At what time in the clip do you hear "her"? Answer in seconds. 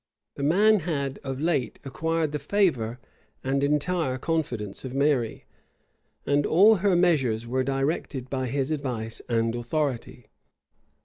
6.77-6.95